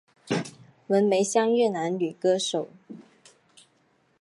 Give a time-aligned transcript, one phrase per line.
[0.87, 2.69] 文梅香越南女歌手。